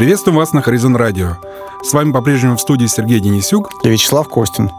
Приветствуем 0.00 0.38
вас 0.38 0.54
на 0.54 0.60
Horizon 0.60 0.96
Radio. 0.96 1.34
С 1.82 1.92
вами 1.92 2.10
по-прежнему 2.10 2.56
в 2.56 2.60
студии 2.62 2.86
Сергей 2.86 3.20
Денисюк 3.20 3.68
и 3.84 3.88
Вячеслав 3.90 4.30
Костин. 4.30 4.70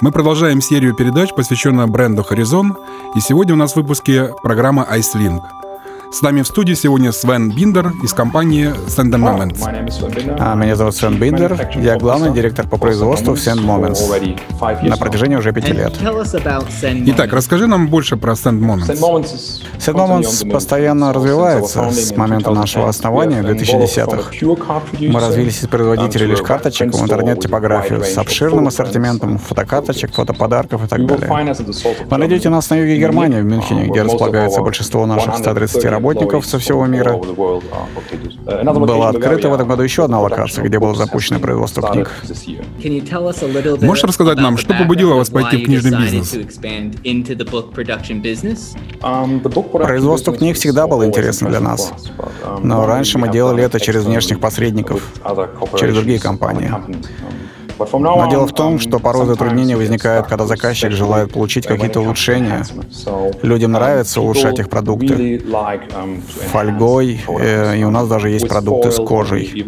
Мы 0.00 0.12
продолжаем 0.12 0.60
серию 0.60 0.94
передач, 0.94 1.34
посвященную 1.34 1.88
бренду 1.88 2.22
Horizon, 2.22 2.76
и 3.16 3.20
сегодня 3.20 3.54
у 3.54 3.56
нас 3.56 3.72
в 3.72 3.76
выпуске 3.76 4.32
программа 4.44 4.86
iSlink– 4.88 5.40
с 6.12 6.22
нами 6.22 6.42
в 6.42 6.46
студии 6.46 6.74
сегодня 6.74 7.12
Свен 7.12 7.50
Биндер 7.52 7.92
из 8.02 8.12
компании 8.12 8.74
Send 8.88 9.12
Moments. 9.12 10.36
А, 10.40 10.56
меня 10.56 10.74
зовут 10.74 10.96
Свен 10.96 11.20
Биндер. 11.20 11.70
Я 11.76 11.96
главный 11.98 12.32
директор 12.32 12.66
по 12.66 12.78
производству 12.78 13.34
в 13.34 13.38
Send 13.38 13.64
Moments 13.64 14.88
на 14.88 14.96
протяжении 14.96 15.36
уже 15.36 15.52
пяти 15.52 15.72
лет. 15.72 15.94
Итак, 17.06 17.32
расскажи 17.32 17.68
нам 17.68 17.88
больше 17.88 18.16
про 18.16 18.32
Send 18.32 18.58
Moments. 18.58 19.62
Send 19.78 19.94
Moments 19.94 20.50
постоянно 20.50 21.12
развивается 21.12 21.90
с 21.90 22.16
момента 22.16 22.50
нашего 22.50 22.88
основания 22.88 23.42
в 23.42 23.46
2010-х. 23.46 24.32
Мы 25.00 25.20
развились 25.20 25.62
из 25.62 25.68
производителей 25.68 26.26
лишь 26.26 26.42
карточек 26.42 26.92
в 26.92 27.02
интернет-типографию 27.02 28.02
с 28.02 28.18
обширным 28.18 28.66
ассортиментом 28.66 29.38
фотокарточек, 29.38 30.12
фотоподарков 30.12 30.84
и 30.84 30.88
так 30.88 31.06
далее. 31.06 31.54
Вы 32.10 32.16
найдете 32.16 32.48
нас 32.48 32.68
на 32.68 32.74
юге 32.74 32.98
Германии, 32.98 33.40
в 33.40 33.44
Мюнхене, 33.44 33.86
где 33.86 34.02
располагается 34.02 34.60
большинство 34.60 35.06
наших 35.06 35.36
130 35.38 35.84
работ 35.84 35.99
работников 36.00 36.46
со 36.46 36.58
всего 36.58 36.86
мира. 36.86 37.16
Была 37.16 39.08
открыта 39.10 39.48
в 39.48 39.54
этом 39.54 39.68
году 39.68 39.82
еще 39.82 40.04
одна 40.04 40.20
локация, 40.20 40.64
где 40.64 40.78
было 40.78 40.94
запущено 40.94 41.38
производство 41.38 41.82
книг. 41.82 42.10
Можешь 43.82 44.04
рассказать 44.04 44.38
нам, 44.38 44.56
что 44.56 44.74
побудило 44.74 45.14
вас 45.14 45.30
пойти 45.30 45.58
в 45.58 45.64
книжный 45.64 45.98
бизнес? 45.98 46.34
Производство 49.72 50.34
книг 50.36 50.56
всегда 50.56 50.86
было 50.86 51.06
интересно 51.06 51.48
для 51.48 51.60
нас. 51.60 51.92
Но 52.62 52.86
раньше 52.86 53.18
мы 53.18 53.28
делали 53.28 53.62
это 53.62 53.78
через 53.80 54.04
внешних 54.04 54.40
посредников, 54.40 55.02
через 55.78 55.94
другие 55.94 56.18
компании. 56.18 56.72
Но 57.92 58.28
дело 58.30 58.46
в 58.46 58.52
том, 58.52 58.78
что 58.78 58.98
порой 58.98 59.26
затруднения 59.26 59.76
возникают, 59.76 60.26
когда 60.26 60.46
заказчик 60.46 60.92
желает 60.92 61.32
получить 61.32 61.66
какие-то 61.66 62.00
улучшения. 62.00 62.64
Людям 63.42 63.72
нравится 63.72 64.20
улучшать 64.20 64.58
их 64.58 64.68
продукты 64.68 65.42
фольгой, 66.52 67.20
э, 67.28 67.78
и 67.78 67.84
у 67.84 67.90
нас 67.90 68.08
даже 68.08 68.30
есть 68.30 68.48
продукты 68.48 68.90
с 68.90 68.96
кожей. 68.96 69.64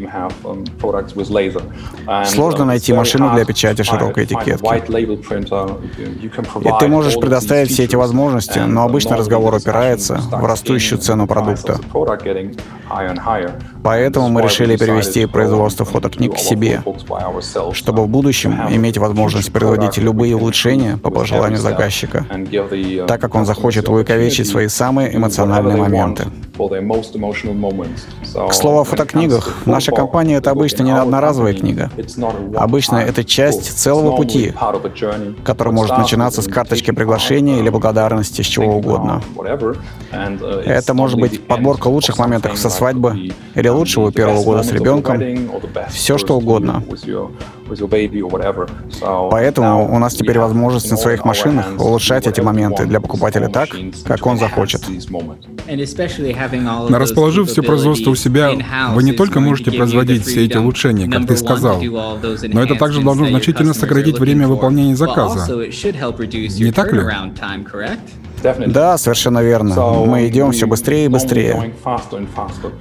Сложно 2.26 2.64
найти 2.64 2.92
машину 2.92 3.32
для 3.34 3.44
печати 3.44 3.82
широкой 3.82 4.24
этикетки. 4.24 4.82
И 6.68 6.70
ты 6.80 6.88
можешь 6.88 7.14
предоставить 7.14 7.70
все 7.70 7.84
эти 7.84 7.96
возможности, 7.96 8.58
но 8.58 8.84
обычно 8.84 9.16
разговор 9.16 9.54
опирается 9.54 10.20
в 10.30 10.44
растущую 10.44 10.98
цену 10.98 11.26
продукта. 11.26 11.78
Поэтому 13.82 14.28
мы 14.28 14.42
решили 14.42 14.76
перевести 14.76 15.26
производство 15.26 15.84
фотокниг 15.84 16.34
к 16.34 16.38
себе, 16.38 16.82
чтобы 17.72 18.01
в 18.04 18.08
будущем 18.08 18.52
иметь 18.70 18.98
возможность 18.98 19.52
производить 19.52 19.98
любые 19.98 20.36
улучшения 20.36 20.96
по 20.96 21.10
пожеланию 21.10 21.58
заказчика, 21.58 22.26
так 23.06 23.20
как 23.20 23.34
он 23.34 23.46
захочет 23.46 23.88
увековечить 23.88 24.48
свои 24.48 24.68
самые 24.68 25.14
эмоциональные 25.16 25.76
моменты. 25.76 26.26
К 26.54 28.52
слову 28.52 28.80
о 28.80 28.84
фотокнигах, 28.84 29.56
наша 29.66 29.90
компания— 29.92 30.34
это 30.36 30.50
обычно 30.50 30.82
не 30.82 30.92
одноразовая 30.92 31.54
книга. 31.54 31.90
Обычно 32.54 32.96
это 32.96 33.24
часть 33.24 33.78
целого 33.78 34.16
пути, 34.16 34.52
который 35.44 35.72
может 35.72 35.96
начинаться 35.98 36.42
с 36.42 36.46
карточки 36.46 36.90
приглашения 36.90 37.58
или 37.58 37.70
благодарности, 37.70 38.42
с 38.42 38.46
чего 38.46 38.76
угодно. 38.76 39.22
Это 40.64 40.94
может 40.94 41.18
быть 41.18 41.46
подборка 41.46 41.88
лучших 41.88 42.18
моментов 42.18 42.56
со 42.58 42.70
свадьбы 42.70 43.32
или 43.54 43.68
лучшего 43.68 44.12
первого 44.12 44.42
года 44.42 44.62
с 44.62 44.72
ребенком, 44.72 45.20
все 45.90 46.18
что 46.18 46.36
угодно. 46.36 46.82
Поэтому 49.30 49.94
у 49.94 49.98
нас 49.98 50.14
теперь 50.14 50.38
возможность 50.38 50.90
на 50.90 50.96
своих 50.96 51.24
машинах 51.24 51.66
улучшать 51.78 52.26
эти 52.26 52.40
моменты 52.40 52.86
для 52.86 53.00
покупателя 53.00 53.48
так, 53.48 53.68
как 54.04 54.26
он 54.26 54.38
захочет. 54.38 54.82
Расположив 56.88 57.48
все 57.48 57.62
производство 57.62 58.10
у 58.10 58.14
себя, 58.14 58.50
вы 58.94 59.02
не 59.02 59.12
только 59.12 59.40
можете 59.40 59.70
производить 59.72 60.24
все 60.24 60.44
эти 60.44 60.56
улучшения, 60.56 61.08
как 61.08 61.26
ты 61.26 61.36
сказал, 61.36 61.80
но 61.82 62.62
это 62.62 62.74
также 62.76 63.02
должно 63.02 63.26
значительно 63.26 63.74
сократить 63.74 64.18
время 64.18 64.48
выполнения 64.48 64.96
заказа. 64.96 65.54
Не 65.54 66.72
так 66.72 66.92
ли? 66.92 67.02
Да, 68.66 68.98
совершенно 68.98 69.40
верно. 69.42 69.74
Мы 70.06 70.26
идем 70.28 70.52
все 70.52 70.66
быстрее 70.66 71.06
и 71.06 71.08
быстрее. 71.08 71.72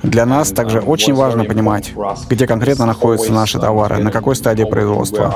Для 0.03 0.25
нас 0.25 0.49
также 0.51 0.79
очень 0.79 1.13
важно 1.13 1.44
понимать, 1.45 1.94
где 2.29 2.47
конкретно 2.47 2.85
находятся 2.85 3.31
наши 3.31 3.59
товары, 3.59 3.97
на 3.97 4.11
какой 4.11 4.35
стадии 4.35 4.63
производства. 4.63 5.33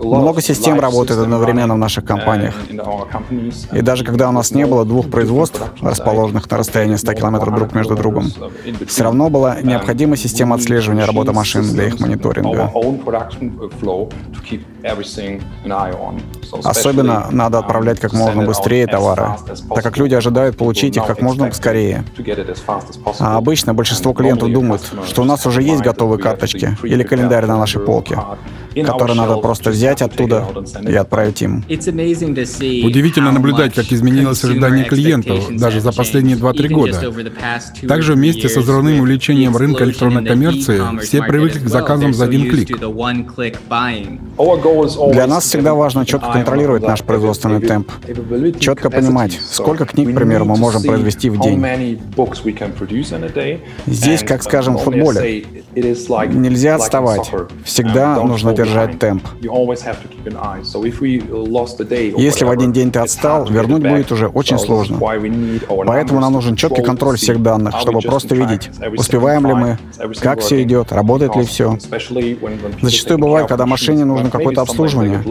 Много 0.00 0.40
систем 0.40 0.80
работает 0.80 1.20
одновременно 1.20 1.74
в 1.74 1.78
наших 1.78 2.04
компаниях. 2.04 2.54
И 3.72 3.80
даже 3.82 4.04
когда 4.04 4.28
у 4.28 4.32
нас 4.32 4.50
не 4.52 4.66
было 4.66 4.84
двух 4.84 5.10
производств, 5.10 5.60
расположенных 5.80 6.50
на 6.50 6.56
расстоянии 6.56 6.96
100 6.96 7.14
километров 7.14 7.54
друг 7.54 7.74
между 7.74 7.96
другом, 7.96 8.30
все 8.86 9.04
равно 9.04 9.28
была 9.30 9.60
необходима 9.60 10.16
система 10.16 10.56
отслеживания 10.56 11.04
работы 11.04 11.32
машин 11.32 11.62
для 11.72 11.86
их 11.86 12.00
мониторинга. 12.00 12.72
Особенно 16.64 17.26
надо 17.30 17.58
отправлять 17.58 18.00
как 18.00 18.12
можно 18.12 18.42
быстрее 18.44 18.69
товары, 18.86 19.36
так 19.74 19.82
как 19.82 19.96
люди 19.96 20.14
ожидают 20.14 20.56
получить 20.56 20.96
их 20.96 21.06
как 21.06 21.20
можно 21.20 21.50
скорее. 21.52 22.04
А 23.18 23.36
обычно 23.36 23.74
большинство 23.74 24.12
клиентов 24.12 24.52
думают, 24.52 24.82
что 25.06 25.22
у 25.22 25.24
нас 25.24 25.46
уже 25.46 25.62
есть 25.62 25.82
готовые 25.82 26.20
карточки 26.20 26.76
или 26.82 27.02
календарь 27.02 27.46
на 27.46 27.58
нашей 27.58 27.80
полке, 27.80 28.18
который 28.74 29.14
надо 29.14 29.36
просто 29.36 29.70
взять 29.70 30.02
оттуда 30.02 30.46
и 30.88 30.94
отправить 30.94 31.42
им. 31.42 31.64
Удивительно 31.68 33.32
наблюдать, 33.32 33.74
как 33.74 33.92
изменилось 33.92 34.42
ожидание 34.44 34.84
клиентов 34.84 35.56
даже 35.56 35.80
за 35.80 35.92
последние 35.92 36.36
2-3 36.36 36.68
года. 36.68 37.12
Также 37.86 38.14
вместе 38.14 38.48
со 38.48 38.60
взрывным 38.60 39.00
увлечением 39.00 39.56
рынка 39.56 39.84
электронной 39.84 40.24
коммерции 40.24 40.80
все 41.02 41.22
привыкли 41.22 41.58
к 41.60 41.68
заказам 41.68 42.14
за 42.14 42.24
один 42.24 42.50
клик. 42.50 42.68
Для 45.12 45.26
нас 45.26 45.44
всегда 45.44 45.74
важно 45.74 46.06
четко 46.06 46.32
контролировать 46.32 46.82
наш 46.82 47.02
производственный 47.02 47.60
темп, 47.60 47.90
четко 48.58 48.90
понимать, 48.90 49.38
сколько 49.50 49.84
книг, 49.86 50.12
к 50.12 50.14
примеру, 50.14 50.44
мы 50.44 50.56
можем 50.56 50.82
произвести 50.82 51.30
в 51.30 51.40
день. 51.40 51.98
Здесь, 53.86 54.22
как 54.22 54.42
скажем, 54.42 54.76
в 54.76 54.82
футболе, 54.82 55.44
нельзя 55.74 56.76
отставать. 56.76 57.30
Всегда 57.64 58.22
нужно 58.22 58.52
держать 58.64 58.98
темп. 58.98 59.26
Если 62.16 62.44
в 62.44 62.50
один 62.50 62.72
день 62.72 62.90
ты 62.92 62.98
отстал, 62.98 63.46
вернуть 63.46 63.82
будет 63.82 64.12
уже 64.12 64.26
очень 64.28 64.58
сложно. 64.58 64.98
Поэтому 64.98 66.20
нам 66.20 66.32
нужен 66.32 66.56
четкий 66.56 66.82
контроль 66.82 67.16
всех 67.16 67.42
данных, 67.42 67.74
чтобы 67.80 68.00
просто 68.00 68.34
видеть, 68.34 68.70
успеваем 68.96 69.46
ли 69.46 69.54
мы, 69.54 69.78
как 70.20 70.40
все 70.40 70.62
идет, 70.62 70.92
работает 70.92 71.36
ли 71.36 71.44
все. 71.44 71.78
Зачастую 72.82 73.18
бывает, 73.18 73.48
когда 73.48 73.66
машине 73.66 74.04
нужно 74.04 74.30
какое-то 74.30 74.62
обслуживание, 74.62 75.22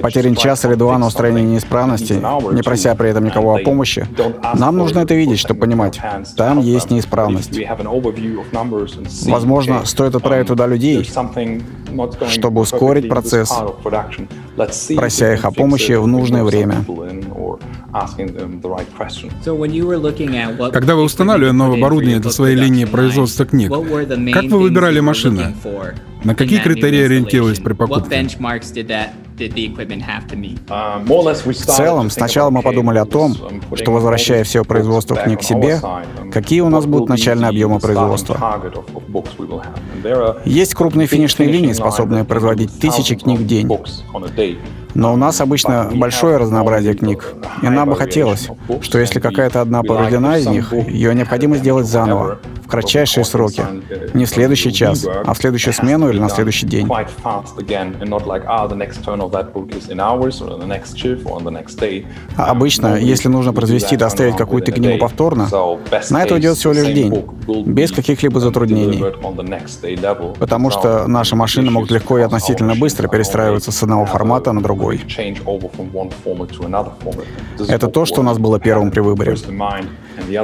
потерян 0.00 0.34
час 0.36 0.64
или 0.64 0.74
два 0.74 0.98
на 0.98 1.06
устранение 1.06 1.54
неисправности, 1.54 2.14
не 2.52 2.62
прося 2.62 2.94
при 2.94 3.10
этом 3.10 3.24
никого 3.24 3.54
о 3.54 3.58
помощи, 3.58 4.06
нам 4.54 4.76
нужно 4.76 5.00
это 5.00 5.14
видеть, 5.14 5.38
чтобы 5.38 5.60
понимать, 5.60 6.00
там 6.36 6.60
есть 6.60 6.90
неисправность. 6.90 7.58
Возможно, 9.26 9.84
стоит 9.84 10.14
отправить 10.14 10.46
туда 10.46 10.66
людей, 10.66 11.08
чтобы 12.28 12.60
ускорить 12.62 13.08
процесс, 13.08 13.52
прося 14.96 15.34
их 15.34 15.44
о 15.44 15.50
помощи 15.50 15.92
в 15.92 16.06
нужное 16.06 16.44
время. 16.44 16.84
Когда 20.72 20.96
вы 20.96 21.02
устанавливали 21.02 21.52
новое 21.52 21.78
оборудование 21.78 22.18
для 22.20 22.30
своей 22.30 22.56
линии 22.56 22.84
производства 22.84 23.44
книг, 23.46 23.70
как 24.32 24.44
вы 24.44 24.58
выбирали 24.58 25.00
машины? 25.00 25.54
На 26.24 26.34
какие 26.34 26.58
критерии 26.60 27.02
ориентировались 27.04 27.58
при 27.60 27.72
покупке? 27.74 28.10
В 31.44 31.54
целом, 31.54 32.10
сначала 32.10 32.50
мы 32.50 32.62
подумали 32.62 32.98
о 32.98 33.04
том, 33.04 33.34
что 33.74 33.90
возвращая 33.92 34.44
все 34.44 34.64
производство 34.64 35.16
книг 35.16 35.40
к 35.40 35.42
себе, 35.42 35.80
какие 36.32 36.60
у 36.60 36.68
нас 36.68 36.86
будут 36.86 37.08
начальные 37.08 37.48
объемы 37.48 37.80
производства. 37.80 38.38
Есть 40.44 40.74
крупные 40.74 41.06
финишные 41.06 41.48
линии, 41.50 41.72
способные 41.72 42.24
производить 42.24 42.78
тысячи 42.78 43.14
книг 43.16 43.40
в 43.40 43.46
день. 43.46 43.68
Но 44.94 45.12
у 45.12 45.16
нас 45.16 45.40
обычно 45.40 45.90
большое 45.92 46.36
разнообразие 46.36 46.94
книг, 46.94 47.34
и 47.62 47.68
нам 47.68 47.90
бы 47.90 47.96
хотелось, 47.96 48.48
что 48.80 48.98
если 48.98 49.20
какая-то 49.20 49.60
одна 49.60 49.82
повреждена 49.82 50.38
из 50.38 50.46
них, 50.46 50.72
ее 50.72 51.14
необходимо 51.14 51.56
сделать 51.56 51.86
заново, 51.86 52.38
в 52.64 52.68
кратчайшие 52.68 53.24
сроки. 53.24 53.64
Не 54.14 54.24
в 54.24 54.28
следующий 54.28 54.72
час, 54.72 55.06
а 55.06 55.34
в 55.34 55.36
следующую 55.36 55.74
смену 55.74 56.08
или 56.08 56.18
на 56.18 56.28
следующий 56.28 56.66
день. 56.66 56.88
А 62.36 62.50
обычно, 62.50 62.96
если 62.96 63.28
нужно 63.28 63.52
произвести 63.52 63.94
и 63.94 63.98
доставить 63.98 64.36
какую-то 64.36 64.72
книгу 64.72 64.98
повторно, 64.98 65.48
на 66.10 66.22
это 66.22 66.34
уйдет 66.34 66.56
всего 66.56 66.72
лишь 66.72 66.86
день, 66.86 67.24
без 67.66 67.92
каких-либо 67.92 68.40
затруднений. 68.40 69.04
Потому 70.38 70.70
что 70.70 71.06
наши 71.06 71.36
машины 71.36 71.70
могут 71.70 71.90
легко 71.90 72.18
и 72.18 72.22
относительно 72.22 72.74
быстро 72.74 73.08
перестраиваться 73.08 73.72
с 73.72 73.82
одного 73.82 74.06
формата 74.06 74.52
на 74.52 74.62
другой. 74.62 74.83
Это 77.68 77.88
то, 77.88 78.04
что 78.04 78.20
у 78.20 78.24
нас 78.24 78.38
было 78.38 78.60
первым 78.60 78.90
при 78.90 79.00
выборе. 79.00 79.36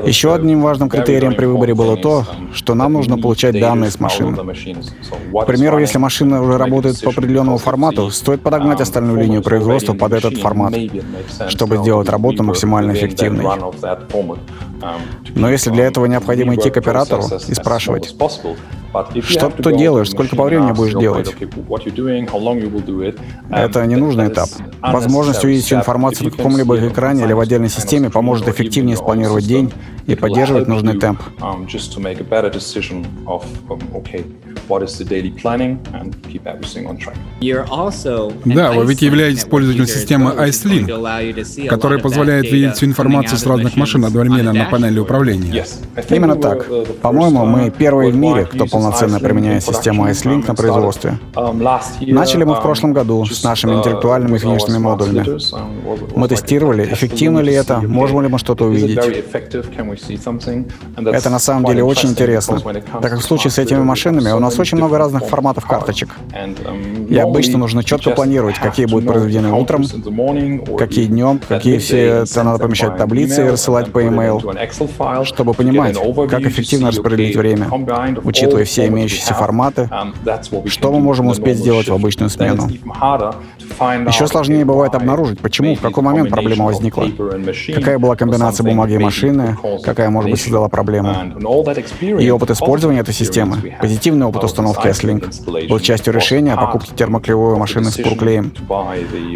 Еще 0.04 0.34
одним 0.34 0.62
важным 0.62 0.88
критерием 0.88 1.34
при 1.34 1.46
выборе 1.46 1.75
было 1.75 1.96
то, 1.96 2.25
что 2.52 2.75
нам 2.75 2.92
нужно 2.92 3.19
получать 3.19 3.58
данные 3.58 3.90
с 3.90 4.00
машины. 4.00 4.37
К 4.37 5.46
примеру, 5.46 5.78
если 5.78 5.98
машина 5.98 6.42
уже 6.42 6.58
работает 6.58 7.00
по 7.02 7.10
определенному 7.10 7.58
формату, 7.58 8.10
стоит 8.10 8.42
подогнать 8.42 8.81
остальную 8.81 9.20
линию 9.20 9.42
производства 9.42 9.94
под 9.94 10.12
этот 10.12 10.38
формат, 10.38 10.75
чтобы 11.48 11.78
сделать 11.78 12.08
работу 12.08 12.42
максимально 12.42 12.92
эффективной. 12.92 13.46
Но 15.34 15.50
если 15.50 15.70
для 15.70 15.84
этого 15.84 16.06
необходимо 16.06 16.54
идти 16.54 16.70
к 16.70 16.76
оператору 16.76 17.22
и 17.48 17.54
спрашивать, 17.54 18.14
что 19.22 19.50
ты 19.50 19.76
делаешь? 19.76 20.10
Сколько 20.10 20.37
по 20.37 20.44
времени 20.44 20.72
будешь 20.72 20.94
делать? 20.94 21.34
Это 23.50 23.87
ненужный 23.87 24.28
этап. 24.28 24.48
Возможность 24.81 25.44
увидеть 25.44 25.64
всю 25.64 25.76
информацию 25.76 26.26
на 26.26 26.31
каком-либо 26.37 26.88
экране 26.88 27.25
или 27.25 27.32
в 27.32 27.40
отдельной 27.40 27.69
системе 27.69 28.10
поможет 28.10 28.48
эффективнее 28.48 28.96
спланировать 28.96 29.46
день 29.46 29.72
и 30.06 30.14
поддерживать 30.14 30.69
нужный 30.69 30.99
темп. 30.99 31.20
Да, 38.44 38.73
вы 38.73 38.85
ведь 38.87 39.02
являетесь 39.02 39.44
пользователем 39.44 39.87
системы 39.87 40.31
iSlink, 40.32 41.69
которая 41.69 41.99
позволяет 41.99 42.50
видеть 42.50 42.76
всю 42.76 42.87
информацию 42.87 43.38
с 43.38 43.47
разных 43.47 43.76
машин 43.76 44.05
одновременно 44.05 44.52
на 44.52 44.64
панели 44.67 44.99
управления. 44.99 45.64
Именно 46.11 46.37
так. 46.37 46.69
По-моему, 47.02 47.44
мы 47.47 47.70
первые 47.70 48.12
в 48.12 48.17
мире, 48.17 48.47
кто 48.47 48.67
полноценно 48.67 49.19
применяет 49.20 49.62
систему 49.64 50.06
iSlink 50.08 50.47
на 50.47 50.55
производстве. 50.55 51.19
Начали 52.00 52.44
мы 52.44 52.55
в 52.55 52.62
прошлом 52.62 52.93
году 52.93 53.25
с 53.25 53.43
нашими 53.43 53.73
интеллектуальными 53.75 54.38
финишными 54.38 54.79
модулями. 54.79 55.38
Мы 56.17 56.29
тестировали, 56.29 56.85
эффективно 56.85 57.41
ли 57.41 57.52
это, 57.52 57.81
можем 57.81 58.20
ли 58.23 58.29
мы 58.29 58.38
что-то 58.38 58.64
увидеть. 58.67 58.99
Это 60.97 61.31
на 61.31 61.38
самом 61.38 61.64
деле 61.64 61.82
очень 61.85 62.11
интересно, 62.11 62.61
так 62.61 63.11
как 63.11 63.19
в 63.20 63.23
случае 63.23 63.50
с 63.50 63.58
этими 63.58 63.81
машинами 63.81 64.31
у 64.31 64.38
нас 64.38 64.58
очень 64.58 64.76
много 64.79 64.99
разных 64.99 65.25
форматов 65.26 65.67
карточек. 65.67 66.11
И 67.08 67.17
обычно 67.19 67.58
нужно 67.58 67.85
четко 67.85 68.11
планировать, 68.11 68.56
какие 68.58 68.87
будут 68.87 69.06
произведены 69.06 69.52
утром, 69.52 69.85
какие 70.79 71.06
днем, 71.06 71.41
какие 71.49 71.79
все 71.79 72.00
это 72.25 72.43
надо 72.43 72.58
помещать 72.58 72.94
в 72.94 72.97
таблицы 72.97 73.47
и 73.47 73.50
рассылать 73.50 73.91
по 73.93 73.99
e-mail, 74.00 75.25
чтобы 75.25 75.55
понимать, 75.55 75.97
как 76.29 76.41
эффективно 76.43 76.88
распределить 76.88 77.37
время, 77.37 77.69
учитывая 78.25 78.64
все 78.64 78.87
имеющиеся 78.88 79.35
форматы, 79.35 79.88
что 80.67 80.93
мы 80.93 81.00
можем 81.00 81.29
успеть 81.29 81.58
сделать 81.58 81.88
в 81.88 81.94
обычную 81.94 82.31
смену. 82.31 82.69
Еще 82.69 84.26
сложнее 84.26 84.64
бывает 84.64 84.94
обнаружить, 84.94 85.41
почему, 85.41 85.75
в 85.75 85.81
какой 85.81 86.02
момент 86.02 86.31
проблема 86.31 86.67
возникла, 86.67 87.06
какая 87.75 87.99
была 87.99 88.17
комбинация 88.17 88.64
бумаги 88.64 88.94
и 88.94 88.99
машины, 88.99 89.56
какая, 89.84 90.10
может 90.10 90.30
быть, 90.30 90.40
создала 90.40 90.68
проблему. 90.68 91.14
И 92.00 92.30
опыт 92.30 92.50
использования 92.50 93.00
этой 93.00 93.14
системы, 93.14 93.76
позитивный 93.80 94.26
опыт 94.26 94.44
установки 94.44 94.86
S-Link, 94.88 95.68
был 95.68 95.78
частью 95.80 96.12
решения 96.12 96.54
о 96.54 96.56
покупке 96.56 96.94
термоклеевой 96.94 97.56
машины 97.56 97.90
с 97.90 97.96
пурклеем. 97.96 98.52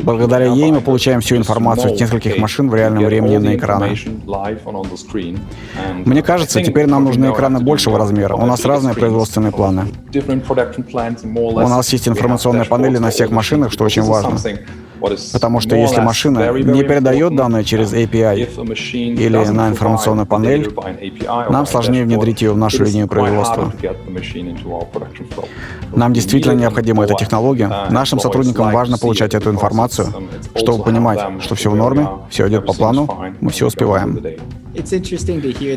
Благодаря 0.02 0.46
ей 0.46 0.72
мы 0.72 0.80
получаем 0.80 1.20
всю 1.20 1.36
информацию 1.36 1.96
с 1.96 2.00
нескольких 2.00 2.38
машин 2.38 2.68
в 2.68 2.74
реальном 2.74 3.04
времени 3.04 3.36
на 3.38 3.54
экраны. 3.54 3.96
Мне 6.04 6.22
кажется, 6.22 6.62
теперь 6.62 6.86
нам 6.86 7.04
нужны 7.04 7.30
экраны 7.30 7.60
большего 7.60 7.98
размера. 7.98 8.34
У 8.34 8.46
нас 8.46 8.64
разные 8.64 8.94
производственные 8.94 9.52
планы. 9.52 9.86
У 10.14 11.68
нас 11.68 11.92
есть 11.92 12.08
информационные 12.08 12.64
панели 12.64 12.98
на 12.98 13.10
всех 13.10 13.30
машинах, 13.30 13.72
что 13.72 13.84
очень 13.84 14.02
важно. 14.02 14.38
Потому 15.32 15.60
что 15.60 15.76
если 15.76 16.00
машина 16.00 16.52
не 16.52 16.82
передает 16.82 17.34
данные 17.36 17.64
через 17.64 17.92
API 17.92 18.36
или 19.14 19.36
на 19.36 19.68
информационную 19.68 20.26
панель, 20.26 20.70
нам 21.50 21.66
сложнее 21.66 22.04
внедрить 22.04 22.42
ее 22.42 22.52
в 22.52 22.56
нашу 22.56 22.84
линию 22.84 23.08
производства. 23.08 23.72
Нам 25.94 26.12
действительно 26.12 26.52
необходима 26.52 27.04
эта 27.04 27.14
технология. 27.14 27.70
Нашим 27.90 28.18
сотрудникам 28.18 28.72
важно 28.72 28.98
получать 28.98 29.34
эту 29.34 29.50
информацию, 29.50 30.08
чтобы 30.56 30.84
понимать, 30.84 31.20
что 31.40 31.54
все 31.54 31.70
в 31.70 31.76
норме, 31.76 32.08
все 32.30 32.48
идет 32.48 32.66
по 32.66 32.72
плану, 32.72 33.08
мы 33.40 33.50
все 33.50 33.66
успеваем. 33.66 34.20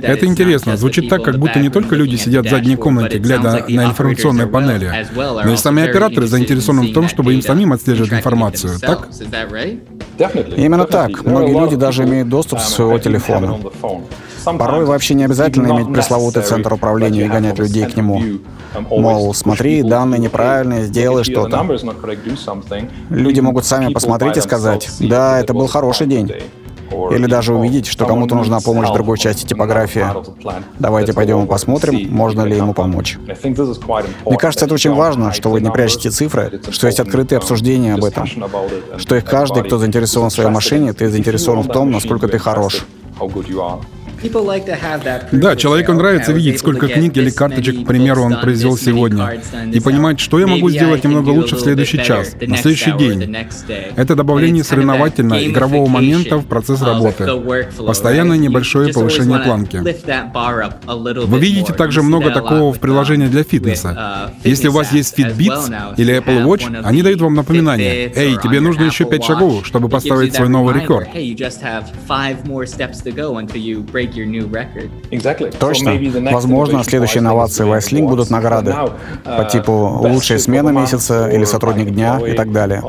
Это 0.07 0.25
интересно. 0.25 0.77
Звучит 0.77 1.09
так, 1.09 1.24
как 1.24 1.38
будто 1.38 1.59
не 1.59 1.69
только 1.69 1.95
люди 1.95 2.15
сидят 2.15 2.45
в 2.45 2.50
задней 2.50 2.75
комнате, 2.75 3.18
глядя 3.19 3.65
на 3.68 3.86
информационные 3.86 4.48
панели, 4.48 4.92
но 5.15 5.54
и 5.54 5.57
сами 5.57 5.83
операторы 5.83 6.27
заинтересованы 6.27 6.89
в 6.92 6.94
том, 6.94 7.07
чтобы 7.07 7.33
им 7.33 7.42
самим 7.42 7.74
отслеживать 7.74 8.13
информацию, 8.13 8.80
так? 8.80 9.09
Именно 10.56 10.86
так. 10.86 11.24
Многие 11.25 11.59
люди 11.59 11.75
даже 11.75 12.04
имеют 12.04 12.30
доступ 12.30 12.59
с 12.59 12.69
своего 12.74 12.98
телефона. 13.00 13.57
Порой 14.57 14.86
вообще 14.86 15.13
не 15.13 15.25
обязательно 15.25 15.68
иметь 15.74 15.94
пресловутый 15.94 16.42
центр 16.44 16.74
управления 16.74 17.25
и 17.25 17.27
гонять 17.27 17.60
людей 17.60 17.86
к 17.86 17.95
нему. 17.98 18.21
Мол, 18.89 19.33
смотри, 19.33 19.83
данные 19.83 20.19
неправильные, 20.19 20.83
сделай 20.83 21.24
что-то. 21.24 21.65
Люди 23.10 23.39
могут 23.42 23.65
сами 23.65 23.92
посмотреть 23.94 24.38
и 24.38 24.42
сказать, 24.42 24.89
да, 25.00 25.39
это 25.39 25.53
был 25.53 25.68
хороший 25.68 26.07
день. 26.07 26.31
Или 27.12 27.25
даже 27.25 27.54
увидеть, 27.54 27.88
что 27.88 28.06
кому-то 28.06 28.36
нужна 28.36 28.60
помощь 28.60 28.89
в 28.89 28.94
другой 28.94 29.18
части 29.18 29.45
типографии. 29.45 30.06
Давайте 30.80 31.13
пойдем 31.13 31.44
и 31.44 31.48
посмотрим, 31.48 32.13
можно 32.13 32.44
ли 32.44 32.56
ему 32.57 32.74
помочь. 32.74 33.18
Мне 34.25 34.38
кажется, 34.38 34.66
это 34.66 34.74
очень 34.74 34.94
важно, 34.94 35.34
что 35.34 35.50
вы 35.50 35.62
не 35.62 35.69
прячете 35.72 36.10
цифры, 36.10 36.62
что 36.69 36.88
есть 36.88 37.00
открытые 37.00 37.38
обсуждения 37.38 37.94
об 37.95 38.04
этом, 38.04 38.28
что 38.98 39.16
их 39.16 39.25
каждый, 39.25 39.63
кто 39.63 39.78
заинтересован 39.78 40.30
в 40.30 40.34
своей 40.34 40.50
машине, 40.50 40.94
ты 40.94 41.10
заинтересован 41.10 41.62
в 41.63 41.68
том, 41.68 41.92
насколько 41.92 42.28
ты 42.28 42.38
хорош. 42.39 42.86
Да, 45.31 45.55
человеку 45.55 45.93
нравится 45.93 46.31
видеть, 46.31 46.59
сколько 46.59 46.87
книг 46.87 47.15
или 47.17 47.29
карточек, 47.29 47.83
к 47.83 47.87
примеру, 47.87 48.23
он 48.23 48.39
произвел 48.39 48.77
сегодня, 48.77 49.41
и 49.71 49.79
понимать, 49.79 50.19
что 50.19 50.39
я 50.39 50.47
могу 50.47 50.69
сделать 50.69 51.03
немного 51.03 51.29
лучше 51.29 51.55
в 51.55 51.59
следующий 51.59 52.03
час, 52.03 52.35
на 52.41 52.57
следующий 52.57 52.91
день. 52.93 53.35
Это 53.95 54.15
добавление 54.15 54.63
соревновательного 54.63 55.45
игрового 55.45 55.87
момента 55.87 56.37
в 56.37 56.45
процесс 56.45 56.81
работы. 56.81 57.25
Постоянное 57.85 58.37
небольшое 58.37 58.93
повышение 58.93 59.39
планки. 59.39 59.77
Вы 61.25 61.39
видите 61.39 61.73
также 61.73 62.01
много 62.03 62.31
такого 62.31 62.73
в 62.73 62.79
приложении 62.79 63.27
для 63.27 63.43
фитнеса. 63.43 64.31
Если 64.43 64.67
у 64.67 64.71
вас 64.71 64.91
есть 64.91 65.17
Fitbits 65.17 65.95
или 65.97 66.17
Apple 66.17 66.43
Watch, 66.45 66.81
они 66.83 67.01
дают 67.01 67.21
вам 67.21 67.36
напоминание. 67.36 68.12
Эй, 68.15 68.38
тебе 68.41 68.59
нужно 68.59 68.83
еще 68.83 69.05
пять 69.05 69.24
шагов, 69.24 69.65
чтобы 69.65 69.89
поставить 69.89 70.33
свой 70.33 70.50
новый 70.50 70.74
рекорд. 70.75 71.07
Точно. 75.59 75.91
Возможно, 76.31 76.83
следующие 76.83 77.19
инновации 77.21 77.63
в 77.63 77.71
iSlink 77.73 78.07
будут 78.07 78.29
награды 78.29 78.73
по 79.23 79.43
типу 79.45 79.71
«Лучшая 80.01 80.37
смена 80.39 80.69
месяца» 80.69 81.29
или 81.29 81.43
«Сотрудник 81.45 81.89
дня» 81.91 82.19
и 82.25 82.33
так 82.33 82.51
далее. 82.51 82.83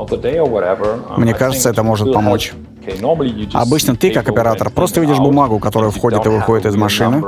Мне 1.17 1.33
кажется, 1.33 1.69
это 1.69 1.83
может 1.83 2.13
помочь. 2.13 2.53
Обычно 3.53 3.95
ты, 3.95 4.11
как 4.11 4.29
оператор, 4.29 4.69
просто 4.69 5.01
видишь 5.01 5.17
бумагу, 5.17 5.59
которая 5.59 5.91
входит 5.91 6.25
и 6.25 6.29
выходит 6.29 6.65
из 6.65 6.75
машины, 6.75 7.21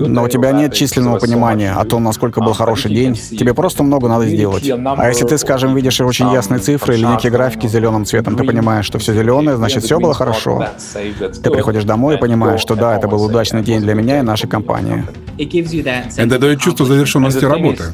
но 0.00 0.22
у 0.24 0.28
тебя 0.28 0.52
нет 0.52 0.74
численного 0.74 1.18
понимания 1.18 1.72
о 1.72 1.84
том, 1.84 2.02
насколько 2.04 2.40
был 2.40 2.52
хороший 2.52 2.92
день. 2.94 3.14
Тебе 3.14 3.54
просто 3.54 3.82
много 3.82 4.08
надо 4.08 4.26
сделать. 4.26 4.68
А 4.70 5.08
если 5.08 5.26
ты, 5.26 5.38
скажем, 5.38 5.74
видишь 5.74 6.00
очень 6.00 6.30
ясные 6.32 6.60
цифры 6.60 6.94
или 6.94 7.04
некие 7.06 7.30
графики 7.32 7.66
зеленым 7.66 8.04
цветом, 8.04 8.36
ты 8.36 8.44
понимаешь, 8.44 8.84
что 8.86 8.98
все 8.98 9.12
зеленое, 9.14 9.56
значит, 9.56 9.84
все 9.84 9.98
было 9.98 10.14
хорошо. 10.14 10.66
Ты 11.42 11.50
приходишь 11.50 11.84
домой 11.84 12.16
и 12.16 12.18
понимаешь, 12.18 12.60
что 12.60 12.74
да, 12.74 12.96
это 12.96 13.08
был 13.08 13.22
удачный 13.24 13.62
день 13.62 13.80
для 13.80 13.94
меня 13.94 14.18
и 14.18 14.22
нашей 14.22 14.48
компании. 14.48 15.04
Это 16.16 16.38
дает 16.38 16.60
чувство 16.60 16.86
завершенности 16.86 17.44
работы. 17.44 17.84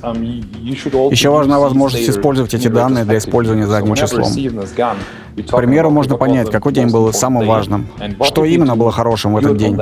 Еще 1.10 1.30
важна 1.30 1.58
возможность 1.58 2.08
использовать 2.08 2.54
эти 2.54 2.68
данные 2.68 3.04
для 3.04 3.18
использования 3.18 3.66
задним 3.66 3.94
числом. 3.94 4.24
К 5.36 5.56
примеру, 5.56 5.90
можно 5.90 6.16
понять, 6.16 6.50
какой 6.50 6.72
день 6.72 6.90
был 6.90 7.12
самым 7.12 7.46
важным, 7.46 7.86
что 8.22 8.44
именно 8.44 8.76
было 8.76 8.92
хорошим 8.92 9.34
в 9.34 9.38
этот 9.38 9.56
день. 9.56 9.76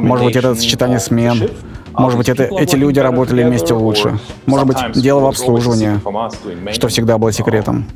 Может 0.00 0.24
быть, 0.24 0.36
это 0.36 0.54
сочетание 0.54 1.00
смен, 1.00 1.50
Может 1.98 2.16
быть, 2.18 2.28
это, 2.28 2.44
эти 2.44 2.76
люди 2.76 3.00
работали 3.00 3.42
вместе 3.42 3.74
лучше. 3.74 4.18
Может 4.46 4.66
быть, 4.68 4.76
дело 4.94 5.20
в 5.20 5.26
обслуживании, 5.26 6.00
что 6.72 6.86
всегда 6.88 7.18
было 7.18 7.32
секретом. 7.32 7.86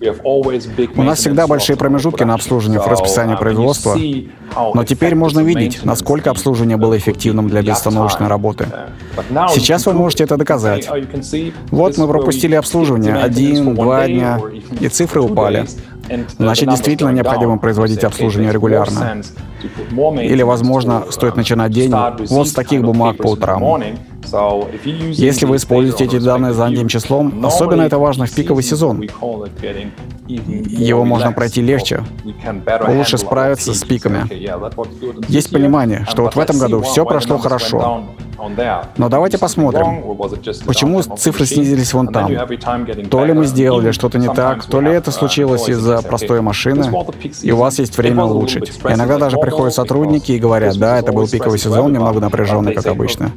У 0.97 1.03
нас 1.03 1.19
всегда 1.21 1.47
большие 1.47 1.77
промежутки 1.77 2.25
на 2.25 2.35
обслуживание 2.35 2.81
в 2.81 2.87
расписании 2.89 3.37
производства, 3.37 3.97
но 4.75 4.85
теперь 4.85 5.15
можно 5.15 5.41
видеть, 5.41 5.85
насколько 5.85 6.31
обслуживание 6.31 6.77
было 6.77 6.97
эффективным 6.99 7.49
для 7.49 7.63
безостановочной 7.63 8.27
работы. 8.27 8.67
Сейчас 9.55 9.87
вы 9.87 9.93
можете 9.93 10.25
это 10.25 10.37
доказать. 10.37 10.89
Вот 11.71 11.97
мы 11.97 12.09
пропустили 12.09 12.55
обслуживание 12.57 13.15
один, 13.15 13.75
два 13.75 14.09
дня, 14.09 14.41
и 14.81 14.89
цифры 14.89 15.21
упали. 15.21 15.67
Значит, 16.39 16.69
действительно 16.69 17.11
необходимо 17.11 17.59
производить 17.59 18.05
обслуживание 18.05 18.53
регулярно. 18.53 19.23
Или, 20.21 20.43
возможно, 20.43 21.05
стоит 21.11 21.37
начинать 21.37 21.73
день 21.73 21.95
вот 22.29 22.49
с 22.49 22.53
таких 22.53 22.83
бумаг 22.83 23.17
по 23.17 23.29
утрам. 23.29 23.63
Если 24.25 25.47
вы 25.47 25.57
используете 25.57 26.05
эти 26.05 26.19
данные 26.19 26.53
задним 26.55 26.89
числом, 26.89 27.45
особенно 27.45 27.83
это 27.83 27.99
важно 27.99 28.27
в 28.27 28.35
пиковый 28.35 28.63
сезон. 28.63 29.03
Его 30.29 31.05
можно 31.05 31.33
пройти 31.33 31.61
легче, 31.61 32.03
лучше 32.89 33.19
справиться 33.19 33.75
с 33.75 33.83
пиками. 33.85 34.27
Есть 35.29 35.51
понимание, 35.51 36.07
что 36.09 36.23
вот 36.23 36.37
в 36.37 36.39
этом 36.41 36.59
году 36.59 36.83
все 36.83 37.05
прошло 37.05 37.39
хорошо. 37.39 38.05
Но 38.97 39.09
давайте 39.09 39.39
посмотрим, 39.39 40.03
почему 40.67 41.03
цифры 41.03 41.47
снизились 41.47 41.93
вон 41.93 42.09
там. 42.09 42.31
То 43.11 43.25
ли 43.25 43.33
мы 43.33 43.47
сделали 43.47 43.93
что-то 43.93 44.19
не 44.19 44.29
так, 44.29 44.65
то 44.65 44.81
ли 44.81 44.91
это 44.91 45.11
случилось 45.11 45.69
из-за 45.69 46.03
простой 46.03 46.41
машины, 46.41 46.91
и 47.43 47.53
у 47.53 47.57
вас 47.57 47.79
есть 47.79 47.97
время 47.97 48.25
улучшить. 48.25 48.73
Иногда 48.85 49.19
даже 49.19 49.37
приходят 49.37 49.75
сотрудники 49.75 50.33
и 50.33 50.39
говорят, 50.39 50.77
да, 50.79 50.99
это 50.99 51.13
был 51.13 51.29
пиковый 51.29 51.59
сезон, 51.59 51.93
немного 51.93 52.21
напряженный, 52.21 52.75
как 52.75 52.87
обычно. 52.87 53.33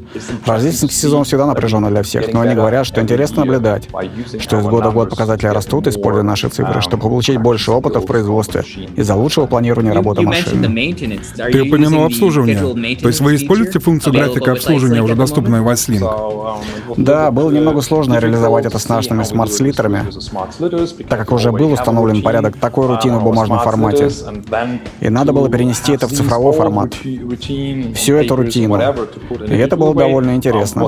Рождественский 0.45 0.97
сезон 0.97 1.23
всегда 1.23 1.45
напряженный 1.45 1.89
для 1.89 2.03
всех, 2.03 2.31
но 2.33 2.41
они 2.41 2.55
говорят, 2.55 2.85
что 2.85 3.01
интересно 3.01 3.45
наблюдать, 3.45 3.87
что 4.39 4.59
из 4.59 4.65
года 4.65 4.89
в 4.89 4.93
год 4.93 5.09
показатели 5.09 5.47
растут, 5.47 5.87
используя 5.87 6.23
наши 6.23 6.49
цифры, 6.49 6.81
чтобы 6.81 7.03
получить 7.03 7.37
больше 7.37 7.71
опыта 7.71 7.99
в 7.99 8.05
производстве 8.05 8.63
из-за 8.95 9.15
лучшего 9.15 9.45
планирования 9.45 9.93
работы 9.93 10.21
машины. 10.21 10.67
Ты 11.51 11.61
упомянул 11.61 12.05
обслуживание. 12.05 12.95
То 12.97 13.07
есть 13.07 13.21
вы 13.21 13.35
используете 13.35 13.79
функцию 13.79 14.13
графика 14.13 14.53
обслуживания, 14.53 14.94
уже 14.99 15.15
доступную 15.15 15.63
в 15.63 15.69
Icelink? 15.69 16.55
Да, 16.97 17.31
было 17.31 17.51
немного 17.51 17.81
сложно 17.81 18.19
реализовать 18.19 18.65
это 18.65 18.79
с 18.79 18.87
нашими 18.89 19.23
смарт-слитерами, 19.23 20.05
так 21.09 21.19
как 21.19 21.31
уже 21.31 21.51
был 21.51 21.71
установлен 21.71 22.21
порядок 22.21 22.57
такой 22.57 22.87
рутины 22.87 23.17
в 23.19 23.23
бумажном 23.23 23.59
формате. 23.59 24.09
И 24.99 25.09
надо 25.09 25.33
было 25.33 25.49
перенести 25.49 25.93
это 25.93 26.07
в 26.07 26.11
цифровой 26.11 26.53
формат. 26.53 26.93
Всю 26.93 28.15
эту 28.15 28.35
рутину. 28.35 28.79
И 29.47 29.55
это 29.55 29.75
было 29.77 29.93
довольно 29.95 30.35
интересно. 30.35 30.87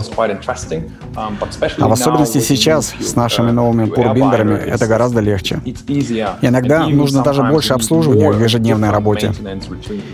А 1.15 1.87
в 1.87 1.91
особенности 1.91 2.39
сейчас, 2.39 2.93
с 2.99 3.15
нашими 3.15 3.51
новыми 3.51 3.85
пурбиндерами, 3.85 4.55
это 4.55 4.87
гораздо 4.87 5.21
легче. 5.21 5.61
Иногда 6.41 6.87
нужно 6.87 7.23
даже 7.23 7.43
больше 7.43 7.73
обслуживания 7.73 8.31
в 8.31 8.41
ежедневной 8.41 8.91
работе. 8.91 9.33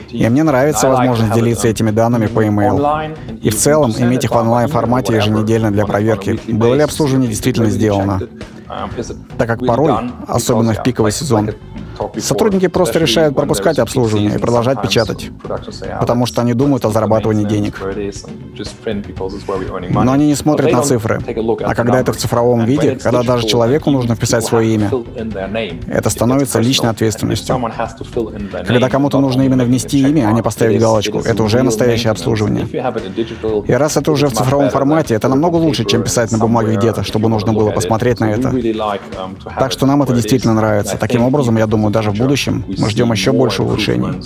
И 0.09 0.27
мне 0.27 0.43
нравится 0.43 0.87
возможность 0.87 1.33
делиться 1.33 1.67
этими 1.67 1.91
данными 1.91 2.27
по 2.27 2.45
email. 2.45 3.15
И 3.41 3.49
в 3.49 3.55
целом 3.55 3.72
иметь 3.73 4.23
их 4.23 4.31
в 4.31 4.35
онлайн-формате 4.35 5.15
еженедельно 5.15 5.71
для 5.71 5.85
проверки, 5.85 6.39
было 6.47 6.73
ли 6.75 6.81
обслуживание 6.81 7.29
действительно 7.29 7.69
сделано. 7.69 8.21
Так 9.37 9.47
как 9.47 9.65
порой, 9.65 9.93
особенно 10.27 10.73
в 10.73 10.83
пиковый 10.83 11.11
сезон, 11.11 11.51
Сотрудники 12.19 12.67
просто 12.67 12.99
решают 12.99 13.35
пропускать 13.35 13.79
обслуживание 13.79 14.35
и 14.35 14.37
продолжать 14.37 14.81
печатать, 14.81 15.31
потому 15.99 16.25
что 16.25 16.41
они 16.41 16.53
думают 16.53 16.85
о 16.85 16.89
зарабатывании 16.89 17.45
денег. 17.45 17.81
Но 19.89 20.11
они 20.11 20.27
не 20.27 20.35
смотрят 20.35 20.71
на 20.71 20.81
цифры. 20.81 21.21
А 21.63 21.75
когда 21.75 21.99
это 21.99 22.13
в 22.13 22.17
цифровом 22.17 22.65
виде, 22.65 22.95
когда 22.95 23.23
даже 23.23 23.47
человеку 23.47 23.91
нужно 23.91 24.15
вписать 24.15 24.45
свое 24.45 24.73
имя, 24.73 24.91
это 25.87 26.09
становится 26.09 26.59
личной 26.59 26.89
ответственностью. 26.89 27.61
Когда 28.67 28.89
кому-то 28.89 29.19
нужно 29.19 29.43
именно 29.43 29.63
внести 29.63 29.99
имя, 29.99 30.27
а 30.27 30.31
не 30.31 30.41
поставить 30.41 30.79
галочку, 30.79 31.19
это 31.19 31.43
уже 31.43 31.61
настоящее 31.63 32.11
обслуживание. 32.11 32.67
И 33.67 33.71
раз 33.73 33.97
это 33.97 34.11
уже 34.11 34.27
в 34.27 34.33
цифровом 34.33 34.69
формате, 34.69 35.15
это 35.15 35.27
намного 35.27 35.57
лучше, 35.57 35.85
чем 35.85 36.03
писать 36.03 36.31
на 36.31 36.37
бумаге 36.37 36.75
где-то, 36.75 37.03
чтобы 37.03 37.29
нужно 37.29 37.53
было 37.53 37.71
посмотреть 37.71 38.19
на 38.19 38.31
это. 38.31 38.53
Так 39.59 39.71
что 39.71 39.85
нам 39.85 40.01
это 40.03 40.13
действительно 40.13 40.53
нравится. 40.53 40.97
Таким 40.97 41.23
образом, 41.23 41.57
я 41.57 41.67
думаю, 41.67 41.82
даже 41.89 42.11
в 42.11 42.17
будущем 42.17 42.65
мы 42.77 42.89
ждем 42.89 43.11
еще 43.11 43.31
больше 43.31 43.63
улучшений. 43.63 44.21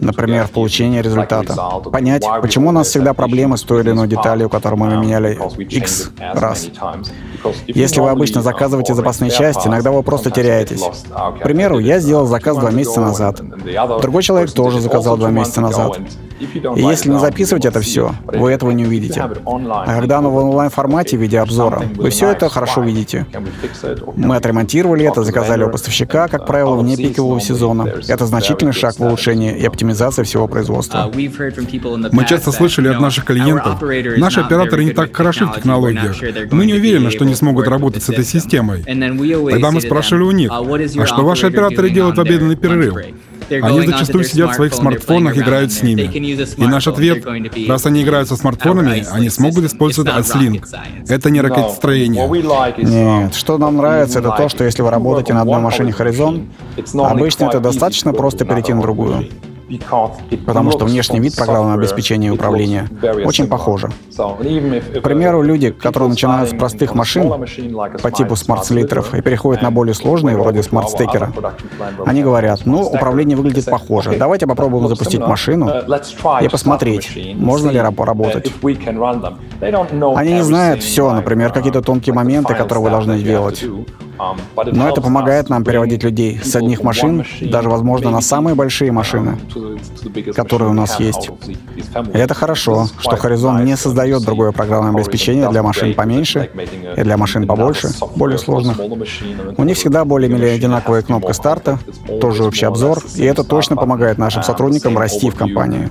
Например, 0.00 0.46
в 0.46 0.50
получении 0.50 1.00
результата. 1.00 1.54
Понять, 1.90 2.24
почему 2.42 2.68
у 2.68 2.72
нас 2.72 2.88
всегда 2.88 3.14
проблемы 3.14 3.56
с 3.56 3.62
той 3.62 3.82
или 3.82 3.90
иной 3.90 4.08
деталью, 4.08 4.48
которую 4.48 4.78
мы 4.80 4.96
меняли 4.96 5.38
X 5.58 6.10
раз. 6.18 6.68
Если 7.66 8.00
вы 8.00 8.10
обычно 8.10 8.42
заказываете 8.42 8.94
запасные 8.94 9.30
части, 9.30 9.68
иногда 9.68 9.90
вы 9.90 10.02
просто 10.02 10.30
теряетесь. 10.30 10.82
К 10.82 11.42
примеру, 11.42 11.78
я 11.78 11.98
сделал 12.00 12.26
заказ 12.26 12.56
два 12.56 12.70
месяца 12.70 13.00
назад. 13.00 13.40
Другой 14.00 14.22
человек 14.22 14.52
тоже 14.52 14.80
заказал 14.80 15.16
два 15.16 15.30
месяца 15.30 15.60
назад. 15.60 15.98
И 16.40 16.80
если 16.80 17.10
не 17.10 17.18
записывать 17.18 17.64
это 17.64 17.80
все, 17.80 18.12
вы 18.24 18.52
этого 18.52 18.70
не 18.70 18.84
увидите. 18.84 19.20
А 19.22 19.94
когда 19.98 20.18
оно 20.18 20.30
в 20.30 20.36
онлайн-формате 20.36 21.16
в 21.16 21.20
виде 21.20 21.38
обзора, 21.40 21.82
вы 21.96 22.10
все 22.10 22.30
это 22.30 22.48
хорошо 22.48 22.82
видите. 22.82 23.26
Мы 24.16 24.36
отремонтировали 24.36 25.04
это, 25.04 25.24
заказали 25.24 25.64
у 25.64 25.70
поставщика, 25.70 26.28
как 26.28 26.46
правило, 26.46 26.76
вне 26.76 26.96
пикового 26.96 27.40
сезона. 27.40 27.92
Это 28.08 28.26
значительный 28.26 28.72
шаг 28.72 28.98
в 28.98 29.02
улучшении 29.02 29.56
и 29.56 29.66
оптимизации 29.66 30.22
всего 30.22 30.46
производства. 30.46 31.10
Мы 32.12 32.24
часто 32.24 32.52
слышали 32.52 32.88
от 32.88 33.00
наших 33.00 33.24
клиентов, 33.24 33.82
наши 34.18 34.40
операторы 34.40 34.84
не 34.84 34.92
так 34.92 35.14
хороши 35.14 35.46
в 35.46 35.54
технологиях. 35.54 36.16
Мы 36.52 36.66
не 36.66 36.74
уверены, 36.74 37.10
что 37.10 37.24
они 37.28 37.36
смогут 37.36 37.68
работать 37.68 38.02
с 38.02 38.08
этой 38.08 38.24
системой. 38.24 38.82
Тогда 38.82 39.70
мы 39.70 39.80
спрашивали 39.80 40.22
у 40.24 40.30
них, 40.32 40.50
а 40.50 41.06
что 41.06 41.24
ваши 41.24 41.46
операторы 41.46 41.90
делают 41.90 42.16
в 42.16 42.20
обеденный 42.20 42.56
перерыв? 42.56 42.96
Они 43.50 43.86
зачастую 43.86 44.24
сидят 44.24 44.52
в 44.52 44.54
своих 44.54 44.74
смартфонах, 44.74 45.36
и 45.36 45.40
играют 45.40 45.72
с 45.72 45.82
ними. 45.82 46.02
И 46.02 46.66
наш 46.66 46.86
ответ, 46.86 47.24
раз 47.68 47.86
они 47.86 48.02
играют 48.02 48.28
со 48.28 48.36
смартфонами, 48.36 49.06
они 49.10 49.30
смогут 49.30 49.64
использовать 49.64 50.10
Icelink. 50.12 50.64
Это 51.08 51.30
не 51.30 51.40
ракетостроение. 51.40 52.28
Нет, 52.78 53.34
что 53.34 53.58
нам 53.58 53.76
нравится, 53.76 54.18
это 54.18 54.34
то, 54.36 54.48
что 54.48 54.64
если 54.64 54.82
вы 54.82 54.90
работаете 54.90 55.34
на 55.34 55.42
одной 55.42 55.60
машине 55.60 55.94
Horizon, 55.96 56.46
обычно 56.94 57.44
это 57.44 57.60
достаточно 57.60 58.12
просто 58.12 58.44
перейти 58.44 58.72
на 58.72 58.82
другую 58.82 59.28
потому 60.46 60.70
что 60.72 60.84
внешний 60.84 61.20
вид 61.20 61.36
программного 61.36 61.74
обеспечения 61.74 62.28
и 62.28 62.30
управления 62.30 62.88
очень 63.24 63.46
похожи. 63.48 63.88
К 64.16 65.00
примеру, 65.02 65.42
люди, 65.42 65.70
которые 65.70 66.08
начинают 66.08 66.50
с 66.50 66.54
простых 66.54 66.94
машин 66.94 67.32
по 68.02 68.10
типу 68.10 68.36
smart 68.36 68.64
slitter 68.64 69.03
ов 69.03 69.14
и 69.14 69.20
переходят 69.22 69.62
на 69.62 69.70
более 69.70 69.94
сложные, 69.94 70.36
вроде 70.36 70.62
smart 70.62 70.87
stacker 70.87 71.22
а, 71.22 71.32
они 72.06 72.22
говорят, 72.22 72.62
ну, 72.64 72.82
управление 72.82 73.36
выглядит 73.36 73.66
похоже, 73.66 74.16
давайте 74.18 74.46
попробуем 74.46 74.88
запустить 74.88 75.20
машину 75.20 75.70
и 76.40 76.48
посмотреть, 76.48 77.34
можно 77.36 77.70
ли 77.70 77.80
работать. 77.80 78.52
Они 78.62 80.32
не 80.32 80.42
знают 80.42 80.82
все, 80.82 81.12
например, 81.12 81.52
какие-то 81.52 81.82
тонкие 81.82 82.14
моменты, 82.14 82.54
которые 82.54 82.84
вы 82.84 82.90
должны 82.90 83.18
делать. 83.18 83.64
Но 84.72 84.88
это 84.88 85.00
помогает 85.00 85.48
нам 85.48 85.64
переводить 85.64 86.02
людей 86.02 86.40
с 86.42 86.54
одних 86.56 86.82
машин, 86.82 87.24
даже, 87.40 87.68
возможно, 87.68 88.10
на 88.10 88.20
самые 88.20 88.54
большие 88.54 88.90
машины, 88.92 89.38
которые 90.34 90.70
у 90.70 90.72
нас 90.72 90.98
есть. 91.00 91.30
И 92.14 92.18
это 92.18 92.34
хорошо, 92.34 92.88
что 92.98 93.12
Horizon 93.12 93.62
не 93.64 93.76
создает 93.76 94.22
другое 94.22 94.52
программное 94.52 94.92
обеспечение 94.92 95.48
для 95.50 95.62
машин 95.62 95.94
поменьше 95.94 96.50
и 96.96 97.02
для 97.02 97.16
машин 97.16 97.46
побольше, 97.46 97.88
более 98.16 98.38
сложных. 98.38 98.78
У 99.56 99.64
них 99.64 99.76
всегда 99.76 100.04
более-менее 100.04 100.54
одинаковая 100.54 101.02
кнопка 101.02 101.32
старта, 101.32 101.78
тоже 102.20 102.44
общий 102.44 102.66
обзор, 102.66 102.98
и 103.16 103.24
это 103.24 103.44
точно 103.44 103.76
помогает 103.76 104.18
нашим 104.18 104.42
сотрудникам 104.42 104.98
расти 104.98 105.30
в 105.30 105.36
компании. 105.36 105.88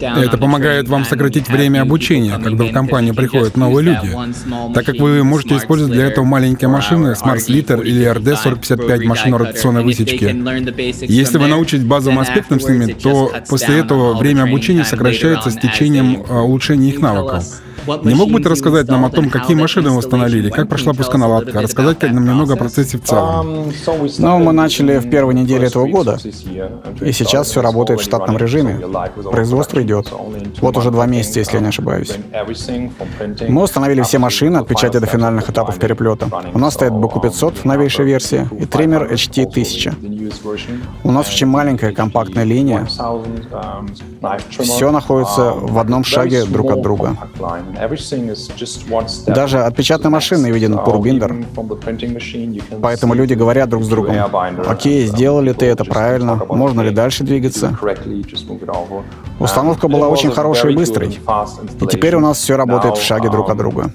Это 0.00 0.38
помогает 0.38 0.88
вам 0.88 1.04
сократить 1.04 1.48
время 1.48 1.82
обучения, 1.82 2.38
когда 2.38 2.64
в 2.64 2.72
компанию 2.72 3.14
приходят 3.14 3.56
новые 3.56 3.84
люди 3.84 4.16
так 4.74 4.84
как 4.84 4.96
вы 4.96 5.24
можете 5.24 5.56
использовать 5.56 5.92
для 5.92 6.06
этого 6.06 6.24
маленькие 6.24 6.68
машины, 6.68 7.08
Smart 7.08 7.38
Sliter 7.38 7.82
или 7.82 8.10
RD-4055 8.10 9.04
машину 9.04 9.38
ротационной 9.38 9.82
высечки. 9.82 10.24
Если 11.04 11.38
вы 11.38 11.46
научитесь 11.48 11.84
базовым 11.84 12.18
аспектам 12.18 12.60
с 12.60 12.68
ними, 12.68 12.92
то 12.92 13.32
после 13.48 13.78
этого 13.78 14.16
время 14.16 14.42
обучения 14.42 14.84
сокращается 14.84 15.50
с 15.50 15.54
течением 15.54 16.24
а, 16.28 16.42
улучшения 16.42 16.90
их 16.90 17.00
навыков. 17.00 17.44
Не 18.04 18.14
мог 18.14 18.30
бы 18.30 18.40
ты 18.40 18.48
рассказать 18.48 18.88
нам 18.88 19.04
о 19.04 19.10
том, 19.10 19.30
какие 19.30 19.56
машины 19.56 19.90
вы 19.90 19.98
установили, 19.98 20.50
как 20.50 20.68
прошла 20.68 20.92
пусконаладка, 20.92 21.62
рассказать 21.62 22.02
нам 22.02 22.24
немного 22.24 22.54
о 22.54 22.56
процессе 22.56 22.98
в 22.98 23.04
целом? 23.04 23.72
Ну, 24.18 24.38
мы 24.38 24.52
начали 24.52 24.98
в 24.98 25.08
первой 25.10 25.34
неделе 25.34 25.68
этого 25.68 25.86
года, 25.86 26.18
и 27.00 27.12
сейчас 27.12 27.48
все 27.48 27.62
работает 27.62 28.00
в 28.00 28.04
штатном 28.04 28.36
режиме. 28.36 28.80
Производство 29.30 29.82
идет. 29.82 30.12
Вот 30.60 30.76
уже 30.76 30.90
два 30.90 31.06
месяца, 31.06 31.38
если 31.40 31.56
я 31.56 31.60
не 31.60 31.68
ошибаюсь. 31.68 32.12
Мы 33.48 33.62
установили 33.62 34.02
все 34.02 34.18
машины 34.18 34.58
от 34.58 34.68
печати 34.68 34.98
до 34.98 35.06
финальных 35.06 35.48
этапов 35.50 35.78
переплета. 35.78 36.28
У 36.52 36.58
нас 36.58 36.74
стоит 36.74 36.92
BQ500 36.92 37.60
в 37.62 37.64
новейшей 37.64 38.04
версии 38.04 38.48
и 38.58 38.66
триммер 38.66 39.12
HT1000. 39.12 39.94
У 41.04 41.12
нас 41.12 41.28
очень 41.28 41.46
маленькая 41.46 41.92
компактная 41.92 42.44
линия. 42.44 42.86
Все 44.60 44.90
находится 44.90 45.52
в 45.52 45.78
одном 45.78 46.04
шаге 46.04 46.44
друг 46.44 46.70
от 46.72 46.82
друга. 46.82 47.16
Даже 49.26 49.60
от 49.60 49.76
печатной 49.76 50.10
машины 50.10 50.50
виден 50.50 50.78
пурбиндер. 50.78 51.44
Поэтому 52.82 53.14
люди 53.14 53.34
говорят 53.34 53.68
друг 53.68 53.84
с 53.84 53.88
другом, 53.88 54.16
окей, 54.66 55.06
сделали 55.06 55.52
ты 55.52 55.66
это 55.66 55.84
правильно, 55.84 56.40
можно 56.48 56.80
ли 56.80 56.90
дальше 56.90 57.24
двигаться? 57.24 57.78
Установка 59.38 59.86
была 59.88 60.08
очень 60.08 60.30
хорошей 60.32 60.72
и 60.72 60.76
быстрой. 60.76 61.18
И 61.80 61.86
теперь 61.86 62.16
у 62.16 62.20
нас 62.20 62.38
все 62.38 62.56
работает 62.56 62.96
в 62.96 63.02
шаге 63.02 63.28
друг 63.30 63.50
от 63.50 63.56
друга. 63.56 63.90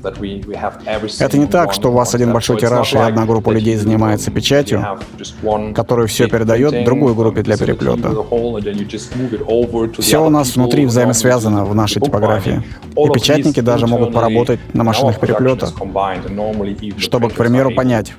Это 1.20 1.38
не 1.38 1.48
так, 1.48 1.74
что 1.74 1.90
у 1.90 1.94
вас 1.94 2.16
один 2.16 2.32
большой 2.32 2.60
тираж 2.60 2.94
и 2.94 2.98
одна 2.98 3.26
группа 3.26 3.50
людей 3.52 3.76
занимается 3.76 4.32
печатью, 4.32 4.86
которая 5.76 6.08
все 6.08 6.28
передает 6.28 6.86
другой 6.86 7.14
группе 7.14 7.42
для 7.42 7.58
переплета. 7.58 8.10
Все 10.00 10.24
у 10.24 10.30
нас 10.30 10.56
внутри 10.56 10.86
взаимосвязано 10.86 11.66
в 11.66 11.76
нашей 11.76 12.02
типографии. 12.02 12.64
И 12.96 13.10
печатники 13.10 13.60
даже 13.60 13.73
могут 13.82 14.14
поработать 14.14 14.60
на 14.74 14.84
машинах 14.84 15.20
переплета, 15.20 15.68
чтобы, 16.98 17.30
к 17.30 17.34
примеру, 17.34 17.72
понять, 17.72 18.14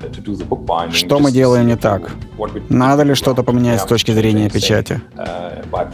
что 0.91 1.19
мы 1.19 1.31
делаем 1.31 1.67
не 1.67 1.75
так, 1.75 2.11
надо 2.69 3.03
ли 3.03 3.15
что-то 3.15 3.43
поменять 3.43 3.81
с 3.81 3.85
точки 3.85 4.11
зрения 4.11 4.49
печати, 4.49 5.01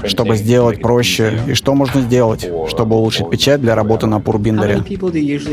чтобы 0.06 0.36
сделать 0.36 0.82
проще, 0.82 1.40
и 1.48 1.54
что 1.54 1.74
можно 1.76 2.02
сделать, 2.02 2.48
чтобы 2.70 2.96
улучшить 2.96 3.30
печать 3.30 3.62
для 3.62 3.76
работы 3.76 4.08
на 4.08 4.20
пурбиндере. 4.20 4.84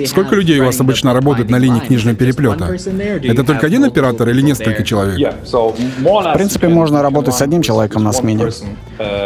Сколько 0.06 0.34
людей 0.34 0.60
у 0.60 0.66
вас 0.66 0.80
обычно 0.80 1.14
работают 1.14 1.50
на 1.50 1.56
линии 1.56 1.80
книжного 1.80 2.16
переплета? 2.16 2.76
Это 3.22 3.44
только 3.44 3.66
один 3.66 3.84
оператор 3.84 4.28
или 4.28 4.42
несколько 4.42 4.82
человек? 4.84 5.34
В 5.52 6.32
принципе, 6.34 6.68
можно 6.68 7.02
работать 7.02 7.34
с 7.34 7.42
одним 7.42 7.62
человеком 7.62 8.04
на 8.04 8.12
смене. 8.12 8.48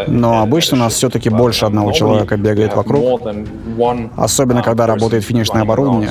Но 0.06 0.42
обычно 0.42 0.76
у 0.76 0.80
нас 0.80 0.94
все-таки 0.94 1.30
больше 1.30 1.64
одного 1.64 1.92
человека 1.92 2.37
бегает 2.37 2.75
вокруг, 2.75 3.23
особенно 4.16 4.62
когда 4.62 4.87
работает 4.87 5.25
финишное 5.25 5.62
оборудование. 5.62 6.11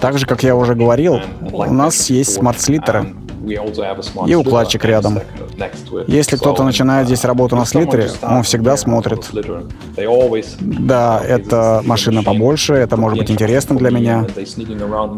Так 0.00 0.18
же, 0.18 0.26
как 0.26 0.42
я 0.42 0.54
уже 0.56 0.74
говорил, 0.74 1.20
у 1.40 1.72
нас 1.72 2.10
есть 2.10 2.34
смарт-слитеры, 2.34 3.14
и 4.26 4.34
укладчик 4.34 4.84
рядом. 4.84 5.18
Если 6.06 6.36
кто-то 6.36 6.62
начинает 6.64 7.06
здесь 7.06 7.24
работу 7.24 7.56
на 7.56 7.64
слитере, 7.64 8.10
он 8.22 8.42
всегда 8.42 8.76
смотрит. 8.76 9.30
Да, 10.60 11.20
это 11.24 11.82
машина 11.84 12.22
побольше, 12.22 12.74
это 12.74 12.96
может 12.96 13.18
быть 13.18 13.30
интересно 13.30 13.76
для 13.76 13.90
меня. 13.90 14.26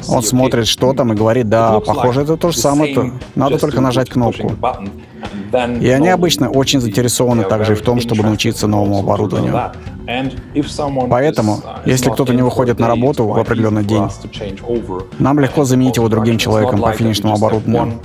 Он 0.09 0.23
смотрит, 0.23 0.67
что 0.67 0.93
там, 0.93 1.13
и 1.13 1.17
говорит, 1.17 1.49
да, 1.49 1.81
похоже, 1.81 2.23
это 2.23 2.37
то 2.37 2.51
же 2.51 2.59
самое, 2.59 3.13
надо 3.35 3.59
только 3.59 3.81
нажать 3.81 4.11
кнопку. 4.11 4.53
И 5.81 5.89
они 5.89 6.09
обычно 6.09 6.51
очень 6.51 6.81
заинтересованы 6.81 7.45
также 7.45 7.73
и 7.73 7.77
в 7.77 7.83
том, 7.83 8.01
чтобы 8.01 8.23
научиться 8.23 8.67
новому 8.67 9.01
оборудованию. 9.01 9.73
Поэтому, 11.09 11.61
если 11.87 12.11
кто-то 12.11 12.35
не 12.35 12.43
выходит 12.43 12.79
на 12.79 12.89
работу 12.89 13.27
в 13.27 13.39
определенный 13.39 13.85
день, 13.85 14.07
нам 15.19 15.39
легко 15.39 15.65
заменить 15.65 15.97
его 15.97 16.09
другим 16.09 16.39
человеком 16.39 16.81
по 16.81 16.93
финишному 16.93 17.35
оборудованию. 17.35 18.01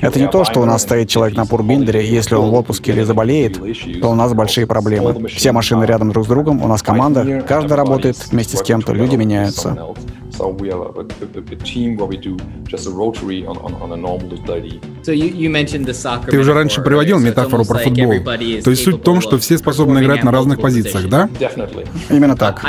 Это 0.00 0.18
не 0.18 0.28
то, 0.28 0.44
что 0.44 0.60
у 0.60 0.64
нас 0.64 0.82
стоит 0.82 1.08
человек 1.08 1.36
на 1.36 1.46
пурбиндере, 1.46 2.04
и 2.04 2.12
если 2.12 2.34
он 2.34 2.50
в 2.50 2.54
отпуске 2.54 2.92
или 2.92 3.02
заболеет, 3.02 3.60
то 4.00 4.10
у 4.10 4.14
нас 4.14 4.34
большие 4.34 4.66
проблемы. 4.66 5.28
Все 5.28 5.52
машины 5.52 5.84
рядом 5.84 6.10
друг 6.10 6.26
с 6.26 6.28
другом, 6.28 6.62
у 6.62 6.66
нас 6.66 6.82
команда, 6.82 7.42
каждый 7.46 7.74
работает 7.74 8.16
вместе 8.30 8.56
с 8.56 8.62
кем-то, 8.62 8.92
люди 8.92 9.16
меняются. 9.16 9.94
So 10.38 10.48
we 10.48 10.70
are 10.72 10.80
a, 10.80 11.00
a, 11.00 11.40
a 11.52 11.56
team 11.56 11.96
where 11.98 12.06
we 12.06 12.16
do 12.16 12.38
just 12.66 12.86
a 12.86 12.90
rotary 12.90 13.44
on, 13.46 13.56
on, 13.58 13.74
on 13.82 13.92
a 13.92 13.96
normal 13.96 14.36
study. 14.44 14.80
Ты 15.04 16.38
уже 16.38 16.54
раньше 16.54 16.80
приводил 16.80 17.18
метафору 17.18 17.64
про 17.64 17.78
футбол. 17.78 18.12
То 18.62 18.70
есть 18.70 18.84
суть 18.84 18.96
в 18.96 19.02
том, 19.02 19.20
что 19.20 19.38
все 19.38 19.58
способны 19.58 19.98
играть 19.98 20.22
на 20.24 20.30
разных 20.30 20.60
позициях, 20.60 21.08
да? 21.08 21.28
Именно 22.08 22.36
так. 22.36 22.60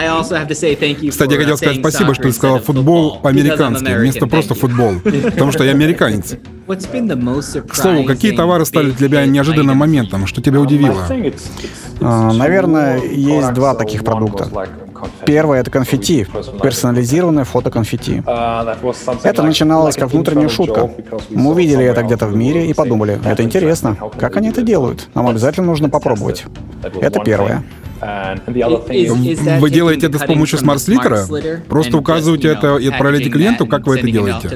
Кстати, 1.10 1.34
я 1.34 1.40
хотел 1.40 1.58
сказать 1.58 1.78
спасибо, 1.80 2.14
что 2.14 2.24
ты 2.24 2.32
сказал 2.34 2.60
футбол 2.60 3.20
по-американски, 3.20 3.86
вместо 3.98 4.28
просто 4.28 4.56
футбол. 4.56 4.96
Потому 5.04 5.52
что 5.52 5.64
я 5.64 5.72
американец. 5.72 6.36
К 6.68 7.76
слову, 7.76 8.04
какие 8.06 8.32
товары 8.36 8.66
стали 8.66 8.92
для 8.92 9.08
тебя 9.08 9.26
неожиданным 9.26 9.78
моментом, 9.78 10.28
что 10.28 10.42
тебя 10.42 10.60
удивило? 10.60 11.06
А, 12.02 12.34
наверное, 12.34 13.02
есть 13.04 13.54
два 13.54 13.76
таких 13.76 14.04
продукта. 14.04 14.50
Первое— 15.26 15.60
это 15.62 15.72
конфетти, 15.72 16.26
персонализированное 16.62 17.46
фото 17.46 17.70
конфетти. 17.72 18.24
Это 19.24 19.44
начиналось 19.44 19.96
как 19.96 20.12
внутренняя 20.12 20.50
шутка. 20.50 20.90
Мы 21.30 21.52
увидели 21.52 21.86
это 21.86 22.04
где-то 22.04 22.28
в 22.28 22.36
мире 22.36 22.68
и 22.68 22.74
подумали, 22.74 23.20
это 23.26 23.44
интересно, 23.44 23.98
как 24.20 24.38
они 24.38 24.50
это 24.50 24.62
делают? 24.62 25.10
Нам 25.16 25.28
обязательно 25.28 25.68
нужно 25.68 25.90
попробовать. 25.90 26.46
Это 27.02 27.20
первое. 27.20 27.64
Вы 29.60 29.70
делаете 29.70 30.08
это 30.08 30.20
с 30.20 30.24
помощью 30.24 30.60
смарт-слитера? 30.60 31.26
Просто 31.70 31.98
указываете 31.98 32.50
это 32.50 32.76
и 32.76 32.90
отправляете 32.90 33.30
клиенту, 33.30 33.66
как 33.66 33.88
вы 33.88 33.98
это 33.98 34.12
делаете? 34.12 34.50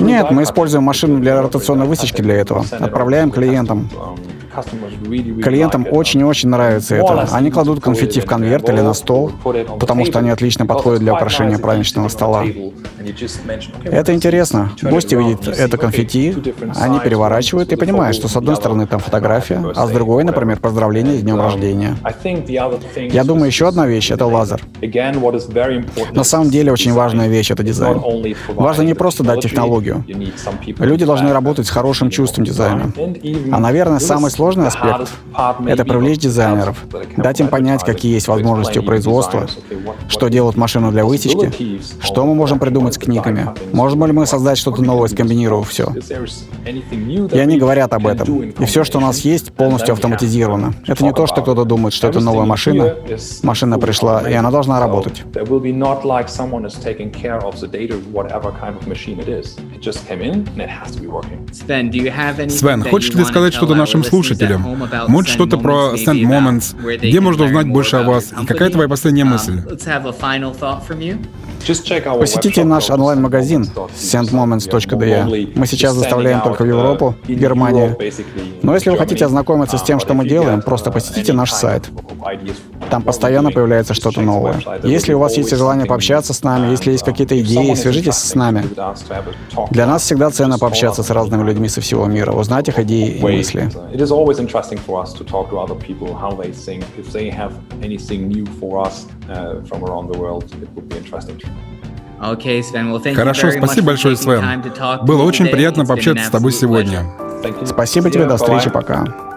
Нет, 0.00 0.30
мы 0.30 0.42
используем 0.44 0.84
машину 0.84 1.20
для 1.20 1.42
ротационной 1.42 1.86
высечки 1.86 2.22
для 2.22 2.36
этого. 2.36 2.64
Отправляем 2.70 3.30
клиентам. 3.30 3.90
Клиентам 5.42 5.86
очень 5.90 6.20
и 6.20 6.24
очень 6.24 6.48
нравится 6.48 6.96
это. 6.96 7.28
Они 7.32 7.50
кладут 7.50 7.80
конфетти 7.82 8.20
в 8.20 8.26
конверт 8.26 8.68
или 8.68 8.80
на 8.80 8.94
стол, 8.94 9.32
потому 9.78 10.04
что 10.04 10.18
они 10.20 10.30
отлично 10.30 10.66
подходят 10.66 11.00
для 11.00 11.14
украшения 11.14 11.58
праздничного 11.58 12.08
стола. 12.08 12.44
Это 13.84 14.14
интересно. 14.14 14.70
Гости 14.82 15.14
видят 15.14 15.48
это 15.48 15.76
конфетти, 15.76 16.34
они 16.76 17.00
переворачивают 17.00 17.72
и 17.72 17.76
понимают, 17.76 18.16
что 18.16 18.28
с 18.28 18.36
одной 18.36 18.56
стороны 18.56 18.86
там 18.86 19.00
фотография, 19.00 19.62
а 19.74 19.86
с 19.86 19.90
другой, 19.90 20.24
например, 20.24 20.60
поздравление 20.60 21.18
с 21.18 21.22
днем 21.22 21.40
рождения. 21.40 21.96
Я 22.96 23.24
думаю, 23.24 23.46
еще 23.46 23.68
одна 23.68 23.86
вещь— 23.86 24.10
это 24.12 24.26
лазер. 24.26 24.62
На 26.12 26.24
самом 26.24 26.50
деле 26.50 26.72
очень 26.72 26.92
важная 26.92 27.28
вещь— 27.28 27.50
это 27.52 27.62
дизайн. 27.62 28.00
Важно 28.48 28.82
не 28.82 28.94
просто 28.94 29.22
дать 29.24 29.40
технологию. 29.40 30.04
Люди 30.78 31.04
должны 31.04 31.32
работать 31.32 31.66
с 31.66 31.70
хорошим 31.70 32.10
чувством 32.10 32.44
дизайна. 32.44 32.92
А, 33.52 33.58
наверное, 33.60 33.98
самый 33.98 34.30
сложный 34.30 34.43
сложный 34.44 34.66
аспект— 34.66 35.10
это 35.66 35.84
привлечь 35.84 36.18
дизайнеров, 36.18 36.76
дать 37.16 37.40
им 37.40 37.48
понять, 37.48 37.82
какие 37.82 38.12
есть 38.12 38.28
возможности 38.28 38.78
у 38.78 38.82
производства, 38.82 39.46
что 40.08 40.28
делают 40.28 40.56
машину 40.56 40.90
для 40.92 41.04
высечки, 41.06 41.80
что 42.00 42.26
мы 42.26 42.34
можем 42.34 42.58
придумать 42.58 42.94
с 42.94 42.98
книгами, 42.98 43.48
можем 43.72 44.04
ли 44.04 44.12
мы 44.12 44.26
создать 44.26 44.58
что-то 44.58 44.82
новое, 44.82 45.08
скомбинировав 45.08 45.70
все. 45.70 45.94
И 47.32 47.38
они 47.38 47.58
говорят 47.58 47.94
об 47.94 48.06
этом. 48.06 48.50
И 48.50 48.64
все, 48.66 48.84
что 48.84 48.98
у 48.98 49.00
нас 49.00 49.20
есть, 49.20 49.52
полностью 49.52 49.92
автоматизировано. 49.92 50.74
Это 50.86 51.02
не 51.04 51.12
то, 51.12 51.26
что 51.26 51.40
кто-то 51.40 51.64
думает, 51.64 51.94
что 51.94 52.08
это 52.08 52.20
новая 52.20 52.44
машина. 52.44 52.96
Машина 53.42 53.78
пришла, 53.78 54.28
и 54.30 54.34
она 54.34 54.50
должна 54.50 54.78
работать. 54.78 55.24
Свен, 62.50 62.82
хочешь 62.84 63.14
ли 63.14 63.24
сказать 63.24 63.54
что-то 63.54 63.74
нашим 63.74 64.04
слушателям? 64.04 64.33
Слушателям. 64.34 65.08
Может, 65.08 65.30
что-то 65.30 65.58
про 65.58 65.94
Send 65.94 66.22
Moments, 66.22 66.98
где 66.98 67.20
можно 67.20 67.44
узнать 67.44 67.68
больше 67.68 67.96
о 67.96 68.02
вас, 68.02 68.32
и 68.40 68.46
какая 68.46 68.70
твоя 68.70 68.88
последняя 68.88 69.24
мысль? 69.24 69.60
Посетите 72.18 72.64
наш 72.64 72.90
онлайн-магазин 72.90 73.62
sendmoments.de. 73.96 75.52
Мы 75.54 75.66
сейчас 75.66 75.94
заставляем 75.94 76.40
только 76.42 76.62
в 76.62 76.68
Европу, 76.68 77.14
Германию. 77.26 77.96
Но 78.62 78.74
если 78.74 78.90
вы 78.90 78.98
хотите 78.98 79.24
ознакомиться 79.24 79.78
с 79.78 79.82
тем, 79.82 80.00
что 80.00 80.14
мы 80.14 80.28
делаем, 80.28 80.62
просто 80.62 80.90
посетите 80.90 81.32
наш 81.32 81.52
сайт. 81.52 81.88
Там 82.94 83.02
постоянно 83.02 83.50
появляется 83.50 83.92
что-то 83.92 84.20
новое. 84.20 84.62
Если 84.84 85.14
у 85.14 85.18
вас 85.18 85.36
есть 85.36 85.50
желание 85.50 85.84
пообщаться 85.84 86.32
с 86.32 86.44
нами, 86.44 86.70
если 86.70 86.92
есть 86.92 87.04
какие-то 87.04 87.36
идеи, 87.40 87.74
свяжитесь 87.74 88.14
с 88.14 88.36
нами. 88.36 88.64
Для 89.70 89.88
нас 89.88 90.02
всегда 90.02 90.30
ценно 90.30 90.60
пообщаться 90.60 91.02
с 91.02 91.10
разными 91.10 91.42
людьми 91.42 91.68
со 91.68 91.80
всего 91.80 92.06
мира, 92.06 92.30
узнать 92.30 92.68
их 92.68 92.78
идеи 92.78 93.16
и 93.16 93.20
мысли. 93.20 93.68
Хорошо, 103.16 103.50
спасибо 103.50 103.86
большое, 103.88 104.14
Свен. 104.14 104.62
Было 105.02 105.24
очень 105.24 105.48
приятно 105.48 105.84
пообщаться 105.84 106.26
с 106.26 106.30
тобой 106.30 106.52
сегодня. 106.52 107.10
Спасибо 107.64 108.08
тебе, 108.08 108.26
до 108.26 108.36
встречи, 108.36 108.70
пока. 108.70 109.33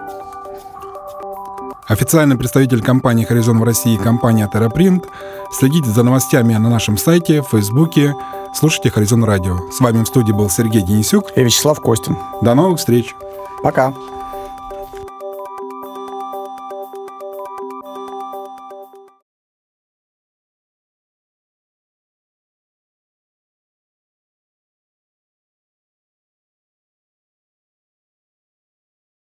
Официальный 1.88 2.36
представитель 2.36 2.82
компании 2.82 3.24
«Хоризон» 3.24 3.58
в 3.60 3.64
России– 3.64 3.96
компания 4.04 4.46
«Террапринт». 4.52 5.04
Следите 5.50 5.88
за 5.88 6.02
новостями 6.02 6.52
на 6.52 6.68
нашем 6.68 6.98
сайте, 6.98 7.40
в 7.40 7.46
Фейсбуке. 7.46 8.14
Слушайте 8.54 8.90
«Хоризон 8.90 9.24
Радио». 9.24 9.56
С 9.70 9.80
вами 9.80 10.04
в 10.04 10.06
студии 10.06 10.32
был 10.32 10.50
Сергей 10.50 10.82
Денисюк 10.82 11.32
и 11.34 11.42
Вячеслав 11.42 11.80
Костин. 11.80 12.18
До 12.42 12.52
новых 12.52 12.78
встреч. 12.78 13.14
Пока. 13.62 13.94